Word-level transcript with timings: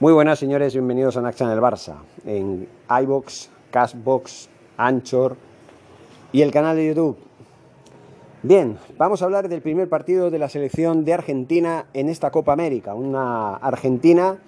Muy 0.00 0.12
buenas 0.12 0.40
señores, 0.40 0.72
bienvenidos 0.72 1.16
a 1.16 1.20
Naxa 1.20 1.44
en 1.44 1.50
el 1.52 1.60
Barça, 1.60 1.94
en 2.26 2.68
iBox, 3.02 3.48
Cashbox, 3.70 4.48
Anchor 4.76 5.36
y 6.32 6.42
el 6.42 6.50
canal 6.50 6.74
de 6.74 6.88
YouTube. 6.88 7.16
Bien, 8.42 8.76
vamos 8.98 9.22
a 9.22 9.26
hablar 9.26 9.48
del 9.48 9.62
primer 9.62 9.88
partido 9.88 10.32
de 10.32 10.40
la 10.40 10.48
selección 10.48 11.04
de 11.04 11.14
Argentina 11.14 11.86
en 11.94 12.08
esta 12.08 12.32
Copa 12.32 12.52
América, 12.52 12.96
una 12.96 13.54
Argentina 13.54 14.38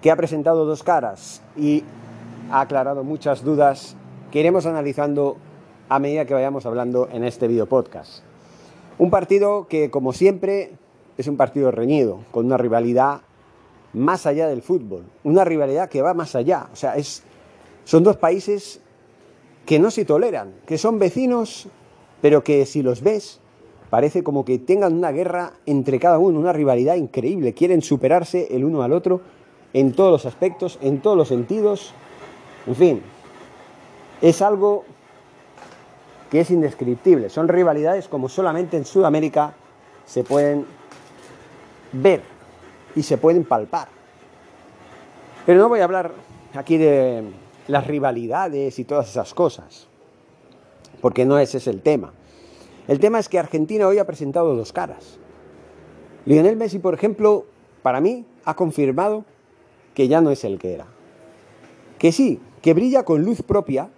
que 0.00 0.10
ha 0.10 0.16
presentado 0.16 0.64
dos 0.64 0.82
caras 0.82 1.42
y 1.54 1.84
ha 2.50 2.62
aclarado 2.62 3.04
muchas 3.04 3.44
dudas 3.44 3.94
que 4.30 4.40
iremos 4.40 4.64
analizando 4.64 5.36
a 5.90 5.98
medida 5.98 6.24
que 6.24 6.32
vayamos 6.32 6.64
hablando 6.64 7.10
en 7.12 7.24
este 7.24 7.46
video 7.46 7.66
podcast. 7.66 8.22
Un 8.96 9.10
partido 9.10 9.66
que, 9.68 9.90
como 9.90 10.14
siempre, 10.14 10.78
es 11.18 11.28
un 11.28 11.36
partido 11.36 11.70
reñido, 11.70 12.20
con 12.30 12.46
una 12.46 12.56
rivalidad 12.56 13.20
más 13.96 14.26
allá 14.26 14.46
del 14.46 14.60
fútbol, 14.60 15.04
una 15.24 15.42
rivalidad 15.42 15.88
que 15.88 16.02
va 16.02 16.12
más 16.12 16.36
allá. 16.36 16.68
O 16.70 16.76
sea, 16.76 16.96
es, 16.96 17.22
son 17.84 18.04
dos 18.04 18.18
países 18.18 18.80
que 19.64 19.78
no 19.78 19.90
se 19.90 20.04
toleran, 20.04 20.52
que 20.66 20.76
son 20.76 20.98
vecinos, 20.98 21.66
pero 22.20 22.44
que 22.44 22.66
si 22.66 22.82
los 22.82 23.00
ves, 23.00 23.40
parece 23.88 24.22
como 24.22 24.44
que 24.44 24.58
tengan 24.58 24.92
una 24.92 25.12
guerra 25.12 25.54
entre 25.64 25.98
cada 25.98 26.18
uno, 26.18 26.38
una 26.38 26.52
rivalidad 26.52 26.96
increíble. 26.96 27.54
Quieren 27.54 27.80
superarse 27.80 28.54
el 28.54 28.64
uno 28.64 28.82
al 28.82 28.92
otro 28.92 29.22
en 29.72 29.94
todos 29.94 30.12
los 30.12 30.26
aspectos, 30.26 30.78
en 30.82 31.00
todos 31.00 31.16
los 31.16 31.28
sentidos. 31.28 31.94
En 32.66 32.74
fin, 32.74 33.02
es 34.20 34.42
algo 34.42 34.84
que 36.30 36.40
es 36.40 36.50
indescriptible. 36.50 37.30
Son 37.30 37.48
rivalidades 37.48 38.08
como 38.08 38.28
solamente 38.28 38.76
en 38.76 38.84
Sudamérica 38.84 39.54
se 40.04 40.22
pueden 40.22 40.66
ver 41.92 42.35
y 42.96 43.02
se 43.02 43.18
pueden 43.18 43.44
palpar. 43.44 43.88
Pero 45.44 45.60
no 45.60 45.68
voy 45.68 45.78
a 45.78 45.84
hablar 45.84 46.10
aquí 46.54 46.76
de 46.76 47.22
las 47.68 47.86
rivalidades 47.86 48.78
y 48.80 48.84
todas 48.84 49.08
esas 49.08 49.34
cosas, 49.34 49.86
porque 51.00 51.24
no 51.24 51.38
ese 51.38 51.58
es 51.58 51.68
el 51.68 51.82
tema. 51.82 52.12
El 52.88 52.98
tema 52.98 53.20
es 53.20 53.28
que 53.28 53.38
Argentina 53.38 53.86
hoy 53.86 53.98
ha 53.98 54.06
presentado 54.06 54.56
dos 54.56 54.72
caras. 54.72 55.18
Lionel 56.24 56.56
Messi, 56.56 56.78
por 56.80 56.94
ejemplo, 56.94 57.46
para 57.82 58.00
mí 58.00 58.24
ha 58.44 58.56
confirmado 58.56 59.24
que 59.94 60.08
ya 60.08 60.20
no 60.20 60.30
es 60.30 60.42
el 60.44 60.58
que 60.58 60.74
era. 60.74 60.86
Que 61.98 62.10
sí, 62.10 62.40
que 62.62 62.74
brilla 62.74 63.04
con 63.04 63.22
luz 63.24 63.42
propia, 63.42 63.90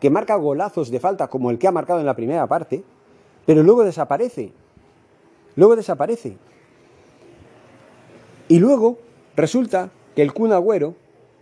que 0.00 0.10
marca 0.10 0.36
golazos 0.36 0.90
de 0.90 1.00
falta 1.00 1.28
como 1.28 1.50
el 1.50 1.58
que 1.58 1.66
ha 1.66 1.72
marcado 1.72 2.00
en 2.00 2.06
la 2.06 2.14
primera 2.14 2.46
parte, 2.46 2.84
pero 3.46 3.62
luego 3.62 3.84
desaparece. 3.84 4.52
Luego 5.56 5.74
desaparece. 5.74 6.36
Y 8.48 8.58
luego 8.58 8.98
resulta 9.36 9.90
que 10.16 10.22
el 10.22 10.32
Kun 10.32 10.52
Agüero, 10.52 10.94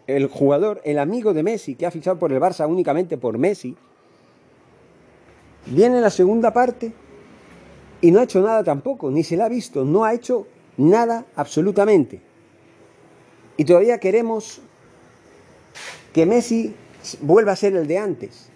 el 0.07 0.27
jugador, 0.27 0.81
el 0.85 0.99
amigo 0.99 1.33
de 1.33 1.43
Messi, 1.43 1.77
que 1.77 1.87
ha 1.87 1.91
fichado 1.91 2.19
por 2.19 2.33
el 2.33 2.41
Barça 2.41 2.69
únicamente 2.69 3.17
por 3.17 3.39
Messi, 3.39 3.77
viene 5.67 5.97
en 5.97 6.03
la 6.03 6.11
segunda 6.11 6.53
parte 6.53 6.93
y 8.01 8.11
no 8.11 8.21
ha 8.21 8.25
hecho 8.25 8.41
nada 8.41 8.62
tampoco, 8.62 9.11
ni 9.11 9.23
se 9.23 9.37
le 9.37 9.45
ha 9.45 9.49
visto, 9.49 9.84
no 9.84 10.05
ha 10.05 10.15
hecho 10.15 10.47
nada 10.77 11.27
absolutamente. 11.37 12.21
Y 13.57 13.65
todavía 13.65 13.99
queremos 13.99 14.61
que 16.12 16.27
Messi 16.27 16.75
vuelva 17.23 17.53
a 17.53 17.57
ser 17.57 17.75
el 17.77 17.87
de 17.87 17.99
antes. 17.99 18.49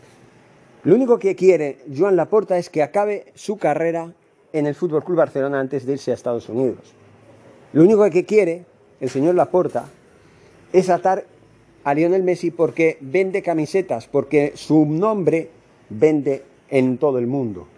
Lo 0.83 0.95
único 0.95 1.19
que 1.19 1.37
quiere 1.37 1.79
Joan 1.97 2.17
Laporta 2.17 2.59
es 2.59 2.69
que 2.69 2.83
acabe 2.83 3.33
su 3.35 3.59
carrera 3.59 4.13
en 4.53 4.67
el 4.67 4.75
Fútbol 4.75 5.05
Club 5.05 5.19
Barcelona 5.19 5.61
antes 5.61 5.87
de 5.87 5.93
irse 5.93 6.11
a 6.11 6.15
Estados 6.15 6.49
Unidos. 6.49 6.95
Lo 7.73 7.85
único 7.85 8.09
que 8.11 8.25
quiere 8.25 8.65
el 9.01 9.11
señor 9.11 9.37
Laporta 9.37 9.89
es 10.73 10.91
atar 10.91 11.25
a 11.85 11.95
Lionel 11.95 12.25
Messi 12.25 12.51
porque 12.51 12.99
vende 13.01 13.43
camisetas, 13.43 14.09
porque 14.09 14.53
su 14.57 14.85
nombre 14.85 15.51
vende 15.89 16.43
en 16.69 16.99
todo 16.99 17.19
el 17.19 17.29
mundo. 17.29 17.69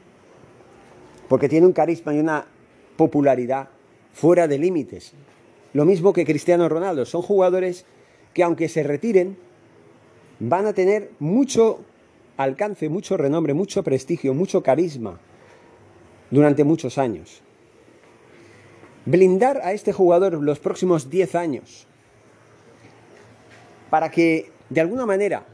Porque 1.29 1.49
tiene 1.49 1.67
un 1.67 1.73
carisma 1.73 2.15
y 2.15 2.21
una 2.21 2.47
popularidad 2.97 3.69
fuera 4.15 4.49
de 4.49 4.59
límites. 4.59 5.13
Lo 5.75 5.85
mismo 5.85 6.13
que 6.13 6.25
Cristiano 6.25 6.69
Ronaldo. 6.69 7.05
Son 7.05 7.23
jugadores 7.23 7.85
que 8.33 8.43
aunque 8.43 8.69
se 8.69 8.83
retiren, 8.83 9.37
van 10.41 10.67
a 10.67 10.73
tener 10.73 11.11
mucho 11.19 11.81
alcance, 12.39 12.89
mucho 12.89 13.19
renombre, 13.19 13.53
mucho 13.53 13.83
prestigio, 13.83 14.33
mucho 14.33 14.63
carisma 14.63 15.21
durante 16.31 16.65
muchos 16.65 16.97
años 16.97 17.43
blindar 19.05 19.61
a 19.63 19.73
este 19.73 19.93
jugador 19.93 20.35
los 20.35 20.59
próximos 20.59 21.11
10 21.11 21.35
años 21.35 21.87
para 23.91 24.11
que 24.11 24.51
de 24.71 24.81
alguna 24.81 25.05
manera 25.05 25.45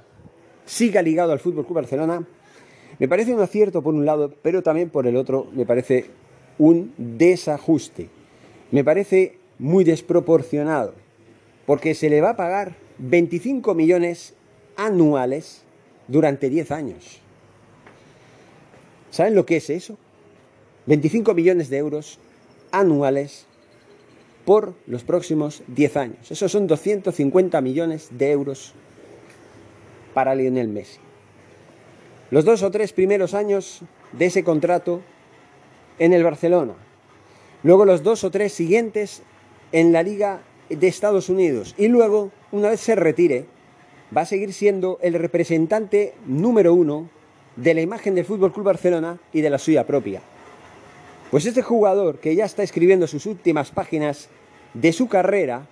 siga 0.64 1.02
ligado 1.02 1.32
al 1.32 1.40
Fútbol 1.40 1.64
Club 1.64 1.76
Barcelona, 1.76 2.24
me 2.98 3.08
parece 3.08 3.34
un 3.34 3.40
acierto 3.40 3.82
por 3.82 3.94
un 3.94 4.06
lado, 4.06 4.32
pero 4.42 4.62
también 4.62 4.90
por 4.90 5.06
el 5.06 5.16
otro 5.16 5.48
me 5.52 5.66
parece 5.66 6.06
un 6.58 6.92
desajuste. 6.96 8.10
Me 8.70 8.84
parece 8.84 9.38
muy 9.58 9.82
desproporcionado, 9.84 10.94
porque 11.66 11.94
se 11.94 12.10
le 12.10 12.20
va 12.20 12.30
a 12.30 12.36
pagar 12.36 12.76
25 12.98 13.74
millones 13.74 14.34
anuales 14.76 15.62
durante 16.06 16.48
10 16.48 16.70
años. 16.70 17.20
¿Saben 19.10 19.34
lo 19.34 19.46
que 19.46 19.56
es 19.56 19.70
eso? 19.70 19.96
25 20.86 21.34
millones 21.34 21.70
de 21.70 21.78
euros 21.78 22.18
anuales 22.72 23.46
por 24.44 24.74
los 24.86 25.04
próximos 25.04 25.62
10 25.68 25.96
años. 25.96 26.30
Esos 26.30 26.50
son 26.50 26.66
250 26.66 27.60
millones 27.60 28.08
de 28.12 28.30
euros 28.30 28.72
para 30.14 30.34
Lionel 30.34 30.68
Messi. 30.68 30.98
Los 32.30 32.44
dos 32.44 32.62
o 32.62 32.70
tres 32.70 32.92
primeros 32.92 33.34
años 33.34 33.80
de 34.12 34.26
ese 34.26 34.44
contrato 34.44 35.00
en 35.98 36.12
el 36.12 36.24
Barcelona. 36.24 36.74
Luego 37.62 37.84
los 37.84 38.02
dos 38.02 38.24
o 38.24 38.30
tres 38.30 38.52
siguientes 38.52 39.22
en 39.72 39.92
la 39.92 40.02
Liga 40.02 40.40
de 40.68 40.88
Estados 40.88 41.28
Unidos. 41.28 41.74
Y 41.78 41.88
luego, 41.88 42.30
una 42.52 42.70
vez 42.70 42.80
se 42.80 42.94
retire, 42.94 43.46
va 44.16 44.22
a 44.22 44.26
seguir 44.26 44.52
siendo 44.52 44.98
el 45.02 45.14
representante 45.14 46.14
número 46.26 46.74
uno 46.74 47.10
de 47.56 47.74
la 47.74 47.80
imagen 47.80 48.14
del 48.14 48.24
Fútbol 48.24 48.52
Club 48.52 48.66
Barcelona 48.66 49.18
y 49.32 49.40
de 49.40 49.50
la 49.50 49.58
suya 49.58 49.86
propia. 49.86 50.22
Pues 51.30 51.44
este 51.44 51.60
jugador 51.60 52.20
que 52.20 52.34
ya 52.34 52.46
está 52.46 52.62
escribiendo 52.62 53.06
sus 53.06 53.26
últimas 53.26 53.70
páginas 53.70 54.30
de 54.72 54.94
su 54.94 55.08
carrera, 55.08 55.66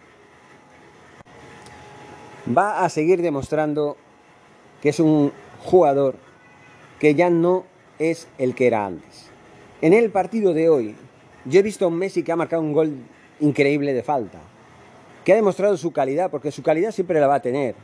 va 2.57 2.85
a 2.85 2.89
seguir 2.91 3.23
demostrando 3.23 3.97
que 4.83 4.91
es 4.91 5.01
un 5.01 5.33
jugador 5.65 6.17
que 6.99 7.15
ya 7.15 7.31
no 7.31 7.65
es 7.99 8.29
el 8.37 8.55
que 8.55 8.67
era 8.67 8.85
antes. 8.85 9.31
En 9.81 9.95
el 9.95 10.11
partido 10.11 10.53
de 10.53 10.69
hoy, 10.69 10.95
yo 11.47 11.61
he 11.61 11.63
visto 11.63 11.87
a 11.87 11.89
un 11.89 11.97
Messi 11.97 12.23
que 12.23 12.33
ha 12.33 12.37
marcado 12.37 12.61
un 12.61 12.75
gol 12.75 12.95
increíble 13.41 13.95
de 13.95 14.03
falta, 14.03 14.41
que 15.25 15.33
ha 15.33 15.37
demostrado 15.37 15.79
su 15.79 15.91
calidad, 15.91 16.31
porque 16.31 16.53
su 16.53 16.63
calidad 16.63 16.91
siempre 16.91 17.19
la 17.19 17.29
va 17.29 17.37
a 17.37 17.43
tener. 17.43 17.75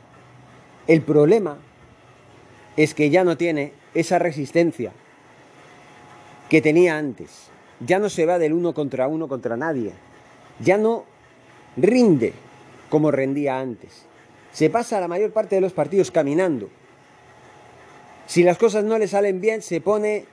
El 0.85 1.01
problema 1.01 1.57
es 2.77 2.93
que 2.93 3.09
ya 3.09 3.23
no 3.23 3.35
tiene 3.35 3.73
esa 3.95 4.19
resistencia 4.19 4.91
que 6.49 6.61
tenía 6.61 6.97
antes 6.97 7.52
ya 7.85 7.99
no 7.99 8.09
se 8.09 8.25
va 8.25 8.39
del 8.39 8.53
uno 8.53 8.73
contra 8.73 9.07
uno 9.07 9.27
contra 9.27 9.57
nadie, 9.57 9.91
ya 10.59 10.77
no 10.77 11.05
rinde 11.77 12.33
como 12.89 13.11
rendía 13.11 13.59
antes. 13.59 14.05
Se 14.51 14.69
pasa 14.69 14.99
la 14.99 15.07
mayor 15.07 15.31
parte 15.31 15.55
de 15.55 15.61
los 15.61 15.73
partidos 15.73 16.11
caminando. 16.11 16.69
Si 18.27 18.43
las 18.43 18.57
cosas 18.57 18.83
no 18.83 18.97
le 18.97 19.07
salen 19.07 19.41
bien, 19.41 19.61
se 19.61 19.81
pone 19.81 20.25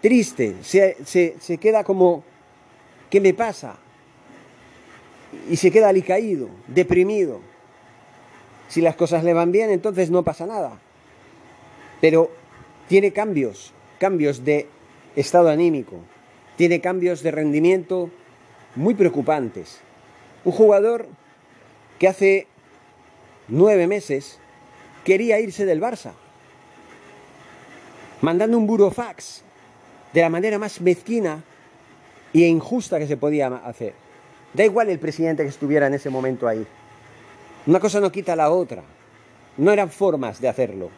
triste, 0.00 0.56
se, 0.62 0.96
se 1.04 1.58
queda 1.58 1.82
como, 1.84 2.24
¿qué 3.10 3.20
me 3.20 3.34
pasa? 3.34 3.76
Y 5.50 5.56
se 5.56 5.70
queda 5.70 5.88
alicaído, 5.88 6.48
deprimido. 6.68 7.40
Si 8.68 8.80
las 8.80 8.96
cosas 8.96 9.24
le 9.24 9.34
van 9.34 9.52
bien, 9.52 9.70
entonces 9.70 10.10
no 10.10 10.22
pasa 10.22 10.46
nada. 10.46 10.78
Pero 12.00 12.30
tiene 12.88 13.12
cambios, 13.12 13.72
cambios 13.98 14.44
de 14.44 14.68
estado 15.16 15.48
anímico, 15.48 15.96
tiene 16.56 16.80
cambios 16.80 17.22
de 17.22 17.30
rendimiento 17.30 18.10
muy 18.76 18.94
preocupantes. 18.94 19.80
Un 20.44 20.52
jugador 20.52 21.06
que 21.98 22.08
hace 22.08 22.46
nueve 23.48 23.86
meses 23.86 24.38
quería 25.04 25.40
irse 25.40 25.66
del 25.66 25.80
Barça, 25.80 26.12
mandando 28.20 28.56
un 28.56 28.66
burofax 28.66 29.42
de 30.12 30.20
la 30.20 30.30
manera 30.30 30.58
más 30.58 30.80
mezquina 30.80 31.42
e 32.32 32.40
injusta 32.40 32.98
que 32.98 33.06
se 33.06 33.16
podía 33.16 33.48
hacer. 33.48 33.94
Da 34.54 34.64
igual 34.64 34.88
el 34.88 34.98
presidente 34.98 35.42
que 35.42 35.48
estuviera 35.48 35.86
en 35.86 35.94
ese 35.94 36.10
momento 36.10 36.46
ahí. 36.46 36.64
Una 37.66 37.80
cosa 37.80 38.00
no 38.00 38.12
quita 38.12 38.36
la 38.36 38.50
otra. 38.50 38.82
No 39.56 39.72
eran 39.72 39.90
formas 39.90 40.40
de 40.40 40.48
hacerlo. 40.48 40.90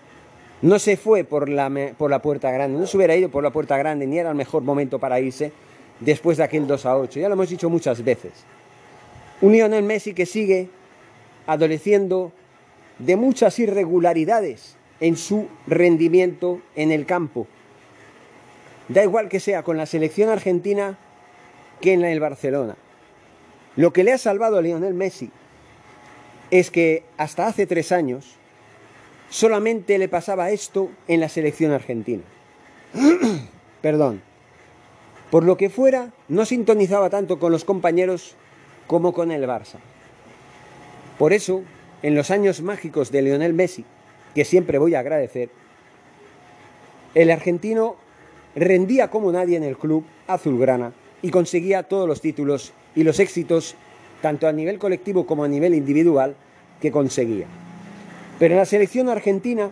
No 0.63 0.79
se 0.79 0.97
fue 0.97 1.25
por 1.25 1.49
la, 1.49 1.71
por 1.99 2.11
la 2.11 2.21
puerta 2.21 2.51
grande, 2.51 2.79
no 2.79 2.87
se 2.87 2.97
hubiera 2.97 3.15
ido 3.15 3.29
por 3.29 3.43
la 3.43 3.51
puerta 3.51 3.77
grande, 3.77 4.07
ni 4.07 4.19
era 4.19 4.31
el 4.31 4.37
mejor 4.37 4.63
momento 4.63 4.99
para 4.99 5.21
irse 5.21 5.53
después 6.01 6.39
de 6.39 6.45
aquel 6.45 6.67
2 6.67 6.87
a 6.87 6.97
8. 6.97 7.21
Ya 7.21 7.29
lo 7.29 7.35
hemos 7.35 7.51
dicho 7.51 7.69
muchas 7.69 8.03
veces. 8.03 8.33
Un 9.43 9.53
Lionel 9.53 9.83
Messi 9.83 10.15
que 10.15 10.25
sigue 10.25 10.69
adoleciendo 11.47 12.33
de 12.99 13.17
muchas 13.17 13.59
irregularidades 13.59 14.77
en 15.01 15.17
su 15.17 15.47
rendimiento 15.67 16.61
en 16.75 16.91
el 16.91 17.05
campo. 17.05 17.47
Da 18.89 19.03
igual 19.03 19.29
que 19.29 19.41
sea 19.41 19.63
con 19.63 19.77
la 19.77 19.87
selección 19.87 20.31
argentina 20.31 20.97
que 21.81 21.93
en 21.93 22.05
el 22.05 22.21
Barcelona. 22.21 22.77
Lo 23.77 23.93
que 23.93 24.05
le 24.05 24.13
ha 24.13 24.19
salvado 24.19 24.57
a 24.57 24.63
Lionel 24.63 24.95
Messi 24.95 25.31
es 26.51 26.71
que 26.71 27.05
hasta 27.19 27.47
hace 27.47 27.67
tres 27.67 27.93
años 27.93 28.37
solamente 29.31 29.99
le 29.99 30.09
pasaba 30.09 30.51
esto 30.51 30.91
en 31.09 31.21
la 31.21 31.29
selección 31.29 31.73
argentina. 31.73 32.23
Perdón. 33.83 34.23
Por 35.31 35.45
lo 35.45 35.57
que 35.57 35.71
fuera, 35.71 36.13
no 36.29 36.45
sintonizaba 36.45 37.11
tanto 37.11 37.39
con 37.39 37.51
los 37.51 37.65
compañeros 37.65 38.37
como 38.87 39.13
con 39.13 39.33
el 39.33 39.45
Barça. 39.45 39.79
Por 41.19 41.33
eso, 41.33 41.63
en 42.03 42.15
los 42.15 42.31
años 42.31 42.63
mágicos 42.63 43.11
de 43.11 43.23
Lionel 43.23 43.53
Messi, 43.53 43.85
que 44.35 44.45
siempre 44.45 44.79
voy 44.79 44.95
a 44.95 45.01
agradecer, 45.01 45.51
el 47.15 47.31
argentino 47.31 47.97
rendía 48.55 49.09
como 49.09 49.33
nadie 49.33 49.57
en 49.57 49.65
el 49.65 49.77
club 49.77 50.05
azulgrana 50.27 50.93
y 51.23 51.31
conseguía 51.31 51.83
todos 51.83 52.07
los 52.07 52.21
títulos 52.21 52.73
y 52.95 53.03
los 53.03 53.19
éxitos, 53.19 53.75
tanto 54.23 54.47
a 54.47 54.53
nivel 54.53 54.79
colectivo 54.79 55.27
como 55.27 55.45
a 55.45 55.49
nivel 55.49 55.75
individual, 55.75 56.37
que 56.81 56.93
conseguía. 56.93 57.47
Pero 58.39 58.55
en 58.55 58.59
la 58.59 58.67
selección 58.67 59.09
argentina 59.09 59.71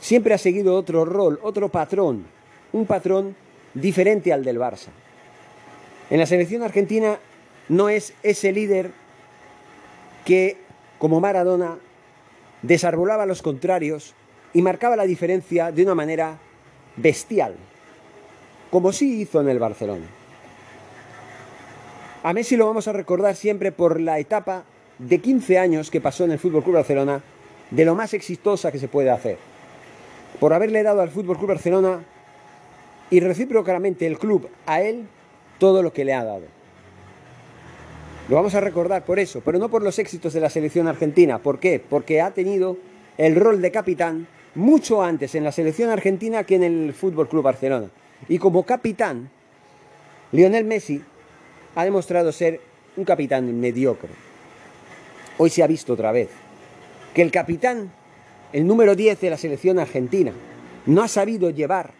siempre 0.00 0.34
ha 0.34 0.38
seguido 0.38 0.74
otro 0.74 1.04
rol, 1.04 1.38
otro 1.42 1.68
patrón, 1.68 2.26
un 2.72 2.86
patrón 2.86 3.36
diferente 3.74 4.32
al 4.32 4.44
del 4.44 4.58
Barça. 4.58 4.88
En 6.10 6.18
la 6.18 6.26
selección 6.26 6.62
argentina 6.62 7.18
no 7.68 7.88
es 7.88 8.12
ese 8.22 8.52
líder 8.52 8.90
que, 10.24 10.56
como 10.98 11.20
Maradona, 11.20 11.78
desarbolaba 12.62 13.24
a 13.24 13.26
los 13.26 13.42
contrarios 13.42 14.14
y 14.52 14.62
marcaba 14.62 14.96
la 14.96 15.04
diferencia 15.04 15.70
de 15.70 15.82
una 15.82 15.94
manera 15.94 16.38
bestial, 16.96 17.54
como 18.70 18.92
sí 18.92 19.20
hizo 19.20 19.40
en 19.40 19.48
el 19.48 19.58
Barcelona. 19.58 20.06
A 22.22 22.32
Messi 22.32 22.56
lo 22.56 22.66
vamos 22.66 22.88
a 22.88 22.92
recordar 22.92 23.36
siempre 23.36 23.70
por 23.70 24.00
la 24.00 24.18
etapa 24.18 24.64
de 24.98 25.20
15 25.20 25.58
años 25.58 25.90
que 25.90 26.00
pasó 26.00 26.24
en 26.24 26.32
el 26.32 26.38
Fútbol 26.38 26.64
Club 26.64 26.76
Barcelona, 26.76 27.22
de 27.70 27.84
lo 27.84 27.94
más 27.94 28.14
exitosa 28.14 28.70
que 28.70 28.78
se 28.78 28.88
puede 28.88 29.10
hacer. 29.10 29.38
Por 30.40 30.52
haberle 30.52 30.82
dado 30.82 31.00
al 31.00 31.10
Fútbol 31.10 31.36
Club 31.38 31.50
Barcelona 31.50 32.04
y 33.10 33.20
recíprocamente 33.20 34.06
el 34.06 34.18
club 34.18 34.48
a 34.66 34.80
él 34.80 35.06
todo 35.58 35.82
lo 35.82 35.92
que 35.92 36.04
le 36.04 36.14
ha 36.14 36.24
dado. 36.24 36.44
Lo 38.28 38.36
vamos 38.36 38.54
a 38.54 38.60
recordar 38.60 39.04
por 39.04 39.18
eso, 39.18 39.40
pero 39.44 39.58
no 39.58 39.68
por 39.68 39.82
los 39.82 39.98
éxitos 39.98 40.32
de 40.32 40.40
la 40.40 40.50
selección 40.50 40.88
argentina. 40.88 41.38
¿Por 41.38 41.60
qué? 41.60 41.80
Porque 41.80 42.20
ha 42.20 42.32
tenido 42.32 42.76
el 43.18 43.36
rol 43.36 43.62
de 43.62 43.70
capitán 43.70 44.26
mucho 44.54 45.02
antes 45.02 45.34
en 45.34 45.44
la 45.44 45.52
selección 45.52 45.90
argentina 45.90 46.44
que 46.44 46.56
en 46.56 46.64
el 46.64 46.92
Fútbol 46.92 47.28
Club 47.28 47.44
Barcelona. 47.44 47.88
Y 48.28 48.38
como 48.38 48.64
capitán, 48.64 49.30
Lionel 50.32 50.64
Messi 50.64 51.02
ha 51.74 51.84
demostrado 51.84 52.32
ser 52.32 52.60
un 52.96 53.04
capitán 53.04 53.60
mediocre. 53.60 54.10
Hoy 55.38 55.50
se 55.50 55.62
ha 55.62 55.66
visto 55.66 55.92
otra 55.92 56.10
vez 56.10 56.45
que 57.16 57.22
el 57.22 57.30
capitán, 57.30 57.90
el 58.52 58.66
número 58.66 58.94
10 58.94 59.18
de 59.22 59.30
la 59.30 59.38
selección 59.38 59.78
argentina, 59.78 60.32
no 60.84 61.02
ha 61.02 61.08
sabido 61.08 61.48
llevar 61.48 61.92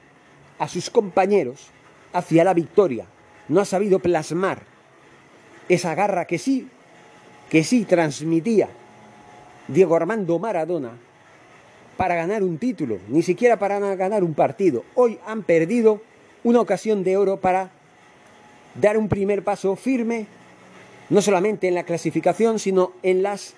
a 0.58 0.68
sus 0.68 0.90
compañeros 0.90 1.68
hacia 2.12 2.44
la 2.44 2.52
victoria, 2.52 3.06
no 3.48 3.62
ha 3.62 3.64
sabido 3.64 3.98
plasmar 3.98 4.64
esa 5.70 5.94
garra 5.94 6.26
que 6.26 6.36
sí, 6.36 6.68
que 7.48 7.64
sí 7.64 7.86
transmitía 7.86 8.68
Diego 9.68 9.96
Armando 9.96 10.38
Maradona 10.38 10.98
para 11.96 12.14
ganar 12.14 12.42
un 12.42 12.58
título, 12.58 12.98
ni 13.08 13.22
siquiera 13.22 13.58
para 13.58 13.78
ganar 13.96 14.22
un 14.22 14.34
partido. 14.34 14.84
Hoy 14.96 15.18
han 15.26 15.44
perdido 15.44 16.02
una 16.44 16.60
ocasión 16.60 17.04
de 17.04 17.16
oro 17.16 17.38
para 17.38 17.70
dar 18.78 18.98
un 18.98 19.08
primer 19.08 19.42
paso 19.42 19.76
firme, 19.76 20.26
no 21.08 21.22
solamente 21.22 21.68
en 21.68 21.74
la 21.74 21.84
clasificación, 21.84 22.58
sino 22.58 22.92
en 23.02 23.22
las, 23.22 23.54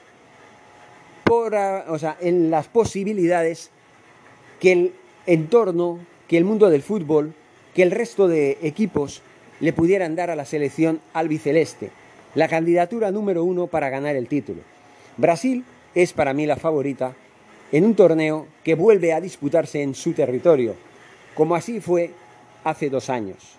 o 1.31 1.99
sea, 1.99 2.17
en 2.21 2.51
las 2.51 2.69
posibilidades 2.69 3.71
que 4.61 4.73
el 4.73 4.93
entorno 5.27 5.99
que 6.29 6.37
el 6.37 6.45
mundo 6.45 6.69
del 6.71 6.83
fútbol, 6.83 7.33
que 7.75 7.83
el 7.83 7.91
resto 7.91 8.29
de 8.29 8.59
equipos 8.63 9.23
le 9.61 9.73
pudieran 9.73 10.15
dar 10.15 10.31
a 10.31 10.37
la 10.37 10.45
selección 10.45 11.01
albiceleste, 11.15 11.91
la 12.35 12.49
candidatura 12.49 13.11
número 13.11 13.45
uno 13.45 13.67
para 13.67 13.89
ganar 13.89 14.15
el 14.15 14.29
título. 14.29 14.61
Brasil 15.17 15.65
es 15.95 16.13
para 16.13 16.35
mí 16.35 16.47
la 16.47 16.57
favorita 16.57 17.15
en 17.73 17.85
un 17.85 17.95
torneo 17.95 18.47
que 18.63 18.75
vuelve 18.75 19.13
a 19.13 19.21
disputarse 19.21 19.83
en 19.83 19.95
su 19.95 20.13
territorio, 20.13 20.75
como 21.35 21.55
así 21.55 21.81
fue 21.81 22.11
hace 22.63 22.91
dos 22.91 23.09
años. 23.11 23.57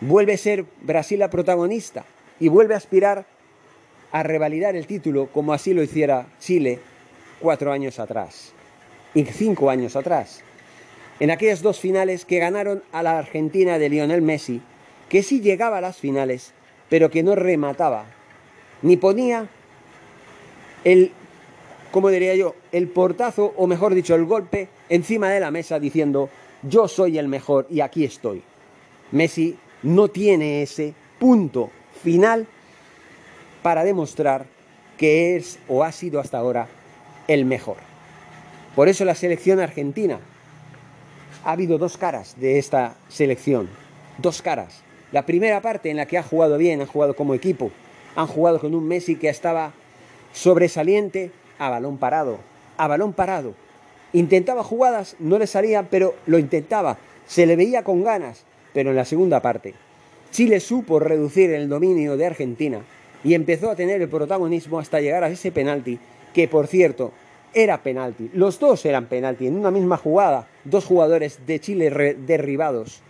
Vuelve 0.00 0.34
a 0.34 0.38
ser 0.38 0.64
Brasil 0.82 1.18
la 1.18 1.30
protagonista 1.30 2.04
y 2.38 2.48
vuelve 2.48 2.74
a 2.74 2.76
aspirar 2.76 3.26
a 4.12 4.22
revalidar 4.22 4.76
el 4.76 4.86
título 4.86 5.28
como 5.32 5.52
así 5.52 5.74
lo 5.74 5.82
hiciera 5.82 6.26
Chile 6.38 6.78
cuatro 7.40 7.72
años 7.72 7.98
atrás 7.98 8.52
y 9.14 9.24
cinco 9.24 9.70
años 9.70 9.96
atrás 9.96 10.42
en 11.20 11.30
aquellas 11.30 11.62
dos 11.62 11.80
finales 11.80 12.24
que 12.24 12.38
ganaron 12.38 12.82
a 12.92 13.02
la 13.02 13.18
Argentina 13.18 13.78
de 13.78 13.88
Lionel 13.88 14.22
Messi, 14.22 14.60
que 15.08 15.22
sí 15.22 15.40
llegaba 15.40 15.78
a 15.78 15.80
las 15.80 15.96
finales, 15.96 16.52
pero 16.88 17.10
que 17.10 17.22
no 17.22 17.34
remataba, 17.34 18.06
ni 18.82 18.96
ponía 18.96 19.48
el, 20.84 21.10
como 21.90 22.10
diría 22.10 22.34
yo, 22.36 22.54
el 22.70 22.88
portazo, 22.88 23.52
o 23.56 23.66
mejor 23.66 23.94
dicho, 23.94 24.14
el 24.14 24.24
golpe 24.24 24.68
encima 24.88 25.30
de 25.30 25.40
la 25.40 25.50
mesa 25.50 25.80
diciendo, 25.80 26.30
yo 26.62 26.86
soy 26.86 27.18
el 27.18 27.28
mejor 27.28 27.66
y 27.68 27.80
aquí 27.80 28.04
estoy. 28.04 28.42
Messi 29.10 29.56
no 29.82 30.08
tiene 30.08 30.62
ese 30.62 30.94
punto 31.18 31.70
final 32.02 32.46
para 33.68 33.84
demostrar 33.84 34.46
que 34.96 35.36
es 35.36 35.58
o 35.68 35.84
ha 35.84 35.92
sido 35.92 36.20
hasta 36.20 36.38
ahora 36.38 36.68
el 37.26 37.44
mejor. 37.44 37.76
Por 38.74 38.88
eso 38.88 39.04
la 39.04 39.14
selección 39.14 39.60
argentina 39.60 40.20
ha 41.44 41.52
habido 41.52 41.76
dos 41.76 41.98
caras 41.98 42.34
de 42.40 42.58
esta 42.58 42.96
selección. 43.10 43.68
Dos 44.16 44.40
caras. 44.40 44.80
La 45.12 45.26
primera 45.26 45.60
parte 45.60 45.90
en 45.90 45.98
la 45.98 46.06
que 46.06 46.16
ha 46.16 46.22
jugado 46.22 46.56
bien, 46.56 46.80
han 46.80 46.86
jugado 46.86 47.14
como 47.14 47.34
equipo, 47.34 47.70
han 48.16 48.26
jugado 48.26 48.58
con 48.58 48.74
un 48.74 48.88
Messi 48.88 49.16
que 49.16 49.28
estaba 49.28 49.74
sobresaliente 50.32 51.30
a 51.58 51.68
balón 51.68 51.98
parado, 51.98 52.38
a 52.78 52.86
balón 52.86 53.12
parado. 53.12 53.52
Intentaba 54.14 54.64
jugadas, 54.64 55.14
no 55.18 55.38
le 55.38 55.46
salían, 55.46 55.88
pero 55.90 56.14
lo 56.24 56.38
intentaba. 56.38 56.96
Se 57.26 57.44
le 57.44 57.54
veía 57.54 57.84
con 57.84 58.02
ganas, 58.02 58.44
pero 58.72 58.88
en 58.88 58.96
la 58.96 59.04
segunda 59.04 59.42
parte, 59.42 59.74
Chile 60.30 60.58
supo 60.60 61.00
reducir 61.00 61.50
el 61.50 61.68
dominio 61.68 62.16
de 62.16 62.24
Argentina 62.24 62.80
y 63.24 63.34
empezó 63.34 63.70
a 63.70 63.76
tener 63.76 64.00
el 64.00 64.08
protagonismo 64.08 64.78
hasta 64.78 65.00
llegar 65.00 65.24
a 65.24 65.28
ese 65.28 65.52
penalti, 65.52 65.98
que 66.32 66.48
por 66.48 66.66
cierto, 66.66 67.12
era 67.54 67.82
penalti. 67.82 68.30
Los 68.34 68.58
dos 68.58 68.84
eran 68.84 69.06
penalti 69.06 69.46
en 69.46 69.56
una 69.56 69.70
misma 69.70 69.96
jugada. 69.96 70.46
Dos 70.64 70.84
jugadores 70.84 71.40
de 71.46 71.60
Chile 71.60 72.16
derribados. 72.26 73.00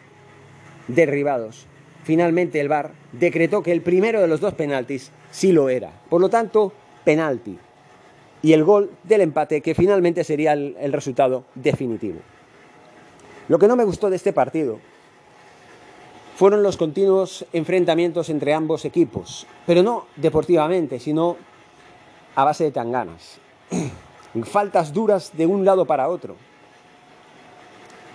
Derribados. 0.87 1.67
Finalmente 2.05 2.61
el 2.61 2.69
VAR 2.69 2.93
decretó 3.13 3.63
que 3.63 3.73
el 3.73 3.83
primero 3.83 4.21
de 4.21 4.29
los 4.29 4.41
dos 4.41 4.55
penaltis 4.55 5.11
sí 5.31 5.53
lo 5.53 5.69
era. 5.69 5.91
Por 6.09 6.21
lo 6.21 6.31
tanto, 6.31 6.73
penalti. 7.05 7.59
Y 8.41 8.53
el 8.53 8.65
gol 8.65 8.91
del 9.03 9.21
empate 9.23 9.61
que 9.61 9.75
finalmente 9.75 10.25
sería 10.25 10.53
el, 10.53 10.77
el 10.81 10.93
resultado 10.93 11.45
definitivo. 11.55 12.21
Lo 13.49 13.59
que 13.59 13.67
no 13.67 13.77
me 13.77 13.85
gustó 13.85 14.09
de 14.09 14.17
este 14.17 14.33
partido 14.33 14.79
fueron 16.39 16.63
los 16.63 16.77
continuos 16.77 17.45
enfrentamientos 17.53 18.31
entre 18.31 18.55
ambos 18.55 18.85
equipos, 18.85 19.45
pero 19.67 19.83
no 19.83 20.05
deportivamente, 20.15 21.01
sino 21.01 21.37
a 22.37 22.45
base 22.45 22.63
de 22.63 22.71
tanganas. 22.71 23.39
faltas 24.45 24.93
duras 24.93 25.33
de 25.37 25.47
un 25.47 25.65
lado 25.65 25.85
para 25.85 26.09
otro, 26.09 26.37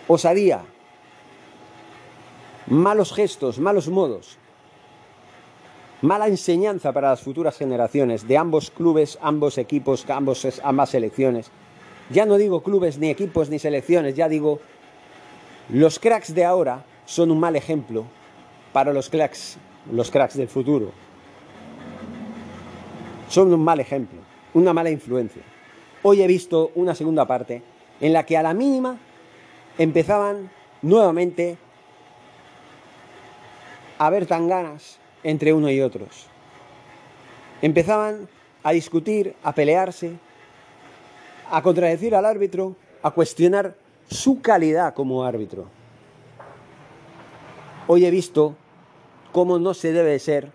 osadía, 0.07 0.63
malos 2.67 3.11
gestos, 3.11 3.59
malos 3.59 3.89
modos, 3.89 4.37
mala 6.01 6.29
enseñanza 6.29 6.93
para 6.93 7.09
las 7.09 7.21
futuras 7.21 7.57
generaciones 7.57 8.25
de 8.25 8.37
ambos 8.37 8.71
clubes, 8.71 9.19
ambos 9.21 9.57
equipos, 9.57 10.09
ambos, 10.09 10.47
ambas 10.63 10.91
selecciones. 10.91 11.51
Ya 12.09 12.25
no 12.25 12.37
digo 12.37 12.63
clubes, 12.63 12.97
ni 12.99 13.09
equipos, 13.09 13.49
ni 13.49 13.59
selecciones, 13.59 14.15
ya 14.15 14.29
digo, 14.29 14.61
los 15.67 15.99
cracks 15.99 16.33
de 16.33 16.45
ahora 16.45 16.85
son 17.05 17.31
un 17.31 17.39
mal 17.39 17.55
ejemplo 17.55 18.05
para 18.71 18.93
los 18.93 19.09
cracks, 19.09 19.57
los 19.91 20.09
cracks 20.09 20.35
del 20.35 20.47
futuro. 20.47 20.91
Son 23.29 23.53
un 23.53 23.63
mal 23.63 23.79
ejemplo, 23.79 24.19
una 24.53 24.73
mala 24.73 24.89
influencia. 24.89 25.41
Hoy 26.01 26.21
he 26.21 26.27
visto 26.27 26.71
una 26.75 26.95
segunda 26.95 27.25
parte 27.25 27.63
en 27.99 28.13
la 28.13 28.25
que 28.25 28.37
a 28.37 28.43
la 28.43 28.53
mínima 28.53 28.97
empezaban 29.77 30.49
nuevamente 30.81 31.57
a 33.97 34.07
haber 34.07 34.25
tan 34.25 34.47
ganas 34.47 34.99
entre 35.23 35.53
uno 35.53 35.69
y 35.69 35.81
otros. 35.81 36.27
Empezaban 37.61 38.27
a 38.63 38.71
discutir, 38.71 39.35
a 39.43 39.53
pelearse, 39.53 40.17
a 41.49 41.61
contradecir 41.61 42.15
al 42.15 42.25
árbitro, 42.25 42.75
a 43.01 43.11
cuestionar 43.11 43.75
su 44.09 44.41
calidad 44.41 44.93
como 44.93 45.23
árbitro. 45.23 45.67
Hoy 47.85 48.05
he 48.05 48.11
visto 48.11 48.55
cómo 49.33 49.59
no 49.59 49.73
se 49.73 49.91
debe 49.91 50.17
ser 50.19 50.51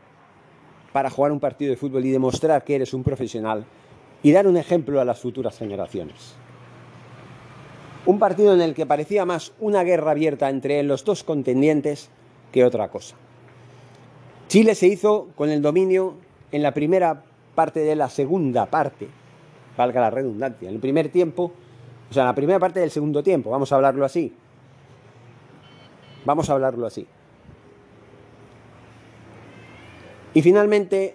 para 0.94 1.10
jugar 1.10 1.30
un 1.30 1.40
partido 1.40 1.70
de 1.70 1.76
fútbol 1.76 2.06
y 2.06 2.10
demostrar 2.10 2.64
que 2.64 2.74
eres 2.74 2.94
un 2.94 3.04
profesional 3.04 3.66
y 4.22 4.32
dar 4.32 4.46
un 4.46 4.56
ejemplo 4.56 4.98
a 4.98 5.04
las 5.04 5.20
futuras 5.20 5.58
generaciones. 5.58 6.34
Un 8.06 8.18
partido 8.18 8.54
en 8.54 8.62
el 8.62 8.74
que 8.74 8.86
parecía 8.86 9.26
más 9.26 9.52
una 9.60 9.82
guerra 9.82 10.12
abierta 10.12 10.48
entre 10.48 10.82
los 10.82 11.04
dos 11.04 11.22
contendientes 11.22 12.08
que 12.50 12.64
otra 12.64 12.88
cosa. 12.88 13.16
Chile 14.48 14.74
se 14.74 14.86
hizo 14.86 15.28
con 15.36 15.50
el 15.50 15.60
dominio 15.60 16.14
en 16.50 16.62
la 16.62 16.72
primera 16.72 17.24
parte 17.54 17.80
de 17.80 17.94
la 17.94 18.08
segunda 18.08 18.64
parte, 18.64 19.08
valga 19.76 20.00
la 20.00 20.10
redundancia, 20.10 20.70
en 20.70 20.76
el 20.76 20.80
primer 20.80 21.10
tiempo, 21.10 21.52
o 22.10 22.14
sea, 22.14 22.22
en 22.22 22.28
la 22.28 22.34
primera 22.34 22.58
parte 22.58 22.80
del 22.80 22.90
segundo 22.90 23.22
tiempo, 23.22 23.50
vamos 23.50 23.70
a 23.70 23.74
hablarlo 23.74 24.06
así. 24.06 24.32
Vamos 26.24 26.48
a 26.48 26.54
hablarlo 26.54 26.86
así. 26.86 27.06
Y 30.34 30.42
finalmente, 30.42 31.14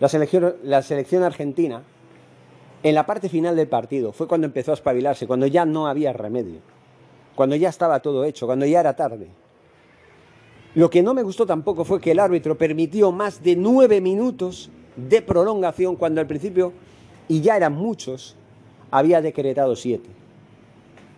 la 0.00 0.08
selección, 0.08 1.22
argentina, 1.22 1.82
en 2.82 2.94
la 2.94 3.06
parte 3.06 3.28
final 3.28 3.54
del 3.54 3.68
partido, 3.68 4.12
fue 4.12 4.26
cuando 4.26 4.46
empezó 4.46 4.72
a 4.72 4.74
espabilarse, 4.74 5.26
cuando 5.26 5.46
ya 5.46 5.64
no 5.64 5.86
había 5.86 6.12
remedio, 6.12 6.60
cuando 7.34 7.54
ya 7.56 7.68
estaba 7.68 8.00
todo 8.00 8.24
hecho, 8.24 8.46
cuando 8.46 8.66
ya 8.66 8.80
era 8.80 8.96
tarde. 8.96 9.28
Lo 10.74 10.88
que 10.90 11.02
no 11.02 11.14
me 11.14 11.22
gustó 11.22 11.46
tampoco 11.46 11.84
fue 11.84 12.00
que 12.00 12.12
el 12.12 12.18
árbitro 12.18 12.56
permitió 12.56 13.12
más 13.12 13.42
de 13.42 13.56
nueve 13.56 14.00
minutos 14.00 14.70
de 14.96 15.22
prolongación 15.22 15.96
cuando 15.96 16.20
al 16.20 16.26
principio, 16.26 16.72
y 17.28 17.42
ya 17.42 17.56
eran 17.56 17.74
muchos, 17.74 18.36
había 18.90 19.20
decretado 19.20 19.76
siete. 19.76 20.08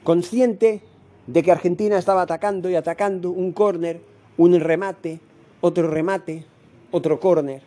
Consciente 0.03 0.83
de 1.27 1.43
que 1.43 1.53
Argentina 1.53 1.97
estaba 1.97 2.23
atacando 2.23 2.69
y 2.69 2.75
atacando 2.75 3.31
un 3.31 3.53
córner, 3.53 4.01
un 4.37 4.59
remate, 4.61 5.21
otro 5.61 5.89
remate, 5.89 6.45
otro 6.95 7.19
córner. 7.19 7.61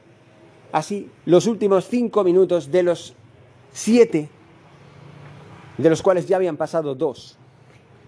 Así, 0.72 1.10
los 1.26 1.48
últimos 1.48 1.88
cinco 1.88 2.24
minutos 2.24 2.72
de 2.72 2.84
los 2.84 3.14
siete, 3.72 4.30
de 5.78 5.90
los 5.90 6.02
cuales 6.02 6.28
ya 6.28 6.38
habían 6.38 6.56
pasado 6.56 6.96
dos, 6.96 7.38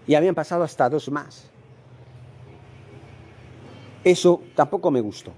y 0.06 0.14
habían 0.14 0.34
pasado 0.34 0.62
hasta 0.64 0.88
dos 0.88 1.10
más. 1.10 1.50
Eso 4.02 4.40
tampoco 4.54 4.90
me 4.90 5.02
gustó. 5.02 5.32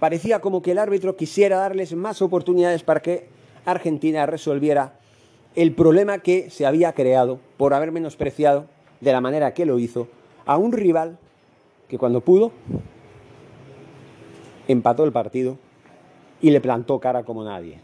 Parecía 0.00 0.40
como 0.40 0.60
que 0.60 0.72
el 0.72 0.78
árbitro 0.78 1.14
quisiera 1.14 1.56
darles 1.56 1.94
más 1.94 2.20
oportunidades 2.20 2.82
para 2.82 3.00
que 3.00 3.28
Argentina 3.64 4.26
resolviera 4.26 4.98
el 5.54 5.72
problema 5.72 6.18
que 6.18 6.50
se 6.50 6.66
había 6.66 6.94
creado 6.94 7.38
por 7.56 7.74
haber 7.74 7.92
menospreciado 7.92 8.66
de 9.00 9.12
la 9.12 9.20
manera 9.20 9.54
que 9.54 9.66
lo 9.66 9.78
hizo 9.78 10.08
a 10.46 10.56
un 10.56 10.72
rival 10.72 11.18
que 11.88 11.98
cuando 11.98 12.22
pudo 12.22 12.50
empató 14.68 15.04
el 15.04 15.12
partido 15.12 15.58
y 16.40 16.50
le 16.50 16.60
plantó 16.60 16.98
cara 16.98 17.24
como 17.24 17.44
nadie. 17.44 17.78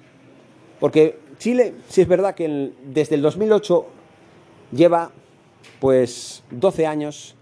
Porque 0.80 1.18
Chile, 1.38 1.74
si 1.88 2.00
es 2.00 2.08
verdad 2.08 2.34
que 2.34 2.72
desde 2.84 3.14
el 3.14 3.22
2008 3.22 3.86
lleva 4.72 5.10
pues 5.80 6.42
12 6.50 6.86
años 6.86 7.34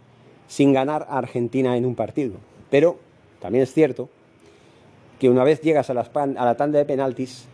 sin 0.47 0.73
ganar 0.73 1.07
a 1.09 1.19
Argentina 1.19 1.76
en 1.76 1.85
un 1.85 1.95
partido. 1.95 2.35
Pero 2.71 2.99
también 3.40 3.62
es 3.62 3.73
cierto 3.73 4.09
que 5.19 5.31
una 5.31 5.45
vez 5.45 5.61
llegas 5.61 5.90
a 5.90 5.93
a 5.93 6.45
la 6.45 6.57
tanda 6.57 6.78
de 6.78 6.85
penaltis, 6.85 7.47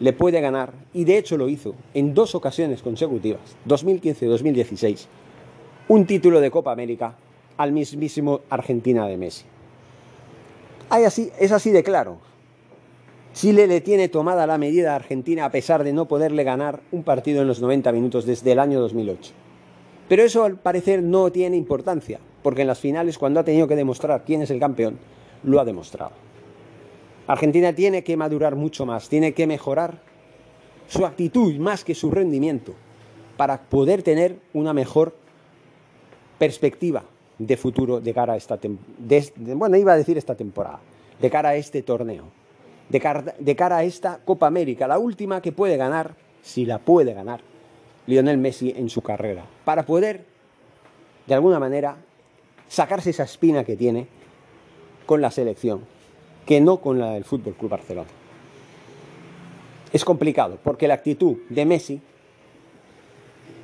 le 0.00 0.12
puede 0.12 0.40
ganar, 0.40 0.72
y 0.94 1.04
de 1.04 1.18
hecho 1.18 1.36
lo 1.36 1.48
hizo 1.48 1.74
en 1.94 2.14
dos 2.14 2.34
ocasiones 2.36 2.82
consecutivas, 2.82 3.56
2015 3.64 4.26
y 4.26 4.28
2016, 4.28 5.08
un 5.88 6.06
título 6.06 6.40
de 6.40 6.50
Copa 6.52 6.70
América 6.70 7.16
al 7.56 7.72
mismísimo 7.72 8.42
Argentina 8.48 9.06
de 9.08 9.16
Messi. 9.16 9.44
Así, 10.90 11.30
es 11.38 11.52
así 11.52 11.70
de 11.70 11.82
claro. 11.82 12.18
Chile 13.34 13.66
le 13.66 13.80
tiene 13.80 14.08
tomada 14.08 14.46
la 14.46 14.58
medida 14.58 14.92
a 14.92 14.96
Argentina 14.96 15.44
a 15.44 15.50
pesar 15.50 15.84
de 15.84 15.92
no 15.92 16.08
poderle 16.08 16.44
ganar 16.44 16.80
un 16.90 17.04
partido 17.04 17.42
en 17.42 17.48
los 17.48 17.60
90 17.60 17.92
minutos 17.92 18.26
desde 18.26 18.52
el 18.52 18.58
año 18.58 18.80
2008. 18.80 19.32
Pero 20.08 20.22
eso 20.22 20.44
al 20.44 20.56
parecer 20.56 21.02
no 21.02 21.30
tiene 21.30 21.56
importancia, 21.56 22.18
porque 22.42 22.62
en 22.62 22.66
las 22.68 22.80
finales 22.80 23.18
cuando 23.18 23.40
ha 23.40 23.44
tenido 23.44 23.68
que 23.68 23.76
demostrar 23.76 24.24
quién 24.24 24.42
es 24.42 24.50
el 24.50 24.58
campeón, 24.58 24.98
lo 25.44 25.60
ha 25.60 25.64
demostrado. 25.64 26.12
Argentina 27.26 27.74
tiene 27.74 28.02
que 28.02 28.16
madurar 28.16 28.56
mucho 28.56 28.86
más, 28.86 29.08
tiene 29.08 29.34
que 29.34 29.46
mejorar 29.46 30.00
su 30.88 31.04
actitud 31.04 31.54
más 31.58 31.84
que 31.84 31.94
su 31.94 32.10
rendimiento 32.10 32.74
para 33.36 33.60
poder 33.60 34.02
tener 34.02 34.38
una 34.54 34.72
mejor 34.72 35.14
perspectiva 36.38 37.04
de 37.38 37.56
futuro 37.56 38.00
de 38.00 38.12
cara 38.12 38.32
a 38.32 38.36
esta 38.36 38.58
bueno, 39.54 39.76
iba 39.76 39.92
a 39.92 39.96
decir 39.96 40.18
esta 40.18 40.34
temporada, 40.34 40.80
de 41.20 41.30
cara 41.30 41.50
a 41.50 41.54
este 41.54 41.82
torneo, 41.82 42.24
de 42.88 43.00
cara, 43.00 43.34
de 43.38 43.56
cara 43.56 43.78
a 43.78 43.84
esta 43.84 44.18
Copa 44.24 44.46
América, 44.46 44.88
la 44.88 44.98
última 44.98 45.40
que 45.40 45.52
puede 45.52 45.76
ganar, 45.76 46.14
si 46.42 46.64
la 46.66 46.78
puede 46.78 47.14
ganar, 47.14 47.40
Lionel 48.06 48.38
Messi 48.38 48.74
en 48.76 48.88
su 48.88 49.02
carrera, 49.02 49.44
para 49.64 49.84
poder, 49.84 50.24
de 51.26 51.34
alguna 51.34 51.60
manera, 51.60 51.96
sacarse 52.68 53.10
esa 53.10 53.24
espina 53.24 53.64
que 53.64 53.76
tiene 53.76 54.08
con 55.06 55.20
la 55.20 55.30
selección, 55.30 55.82
que 56.44 56.60
no 56.60 56.78
con 56.78 56.98
la 56.98 57.12
del 57.12 57.24
Fútbol 57.24 57.54
Club 57.54 57.70
Barcelona. 57.70 58.08
Es 59.92 60.04
complicado 60.04 60.58
porque 60.62 60.88
la 60.88 60.94
actitud 60.94 61.36
de 61.48 61.64
Messi, 61.64 62.00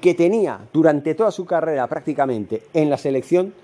que 0.01 0.15
tenía 0.15 0.61
durante 0.73 1.15
toda 1.15 1.31
su 1.31 1.47
carrera 1.47 1.87
prácticamente 1.87 2.63
en 2.75 2.91
la 2.91 2.99
selección, 2.99 3.55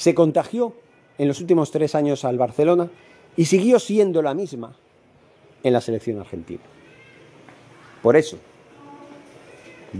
se 0.00 0.14
contagió 0.14 0.72
en 1.18 1.28
los 1.28 1.42
últimos 1.42 1.70
tres 1.70 1.94
años 1.94 2.24
al 2.24 2.38
Barcelona 2.38 2.88
y 3.36 3.44
siguió 3.44 3.78
siendo 3.78 4.22
la 4.22 4.32
misma 4.32 4.74
en 5.62 5.74
la 5.74 5.82
selección 5.82 6.18
argentina. 6.18 6.62
Por 8.02 8.16
eso, 8.16 8.38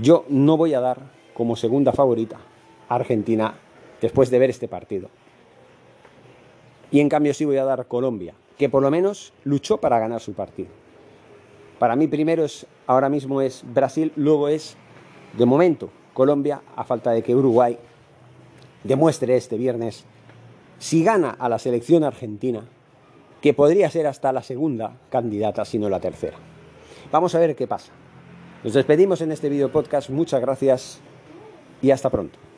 yo 0.00 0.24
no 0.30 0.56
voy 0.56 0.72
a 0.72 0.80
dar 0.80 1.00
como 1.34 1.54
segunda 1.54 1.92
favorita 1.92 2.38
a 2.88 2.94
Argentina 2.94 3.58
después 4.00 4.30
de 4.30 4.38
ver 4.38 4.48
este 4.48 4.68
partido. 4.68 5.10
Y 6.90 7.00
en 7.00 7.10
cambio 7.10 7.34
sí 7.34 7.44
voy 7.44 7.58
a 7.58 7.64
dar 7.64 7.86
Colombia, 7.86 8.32
que 8.56 8.70
por 8.70 8.82
lo 8.82 8.90
menos 8.90 9.34
luchó 9.44 9.76
para 9.76 9.98
ganar 9.98 10.22
su 10.22 10.32
partido. 10.32 10.70
Para 11.78 11.94
mí 11.94 12.08
primero 12.08 12.42
es, 12.42 12.66
ahora 12.86 13.10
mismo 13.10 13.42
es 13.42 13.62
Brasil, 13.74 14.12
luego 14.16 14.48
es, 14.48 14.78
de 15.36 15.44
momento, 15.44 15.90
Colombia, 16.14 16.62
a 16.74 16.84
falta 16.84 17.10
de 17.10 17.22
que 17.22 17.36
Uruguay 17.36 17.78
demuestre 18.84 19.36
este 19.36 19.56
viernes 19.56 20.04
si 20.78 21.04
gana 21.04 21.30
a 21.30 21.48
la 21.48 21.58
selección 21.58 22.04
argentina, 22.04 22.64
que 23.42 23.54
podría 23.54 23.90
ser 23.90 24.06
hasta 24.06 24.32
la 24.32 24.42
segunda 24.42 24.96
candidata, 25.10 25.64
si 25.64 25.78
no 25.78 25.88
la 25.88 26.00
tercera. 26.00 26.36
Vamos 27.12 27.34
a 27.34 27.38
ver 27.38 27.54
qué 27.54 27.66
pasa. 27.66 27.92
Nos 28.64 28.74
despedimos 28.74 29.20
en 29.20 29.32
este 29.32 29.48
video 29.48 29.70
podcast, 29.70 30.10
muchas 30.10 30.40
gracias 30.40 31.00
y 31.82 31.90
hasta 31.90 32.10
pronto. 32.10 32.49